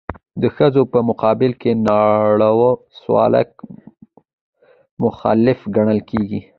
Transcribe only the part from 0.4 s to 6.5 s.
د ښځو په مقابل کې ناوړه سلوک مخالف ګڼل کیږي.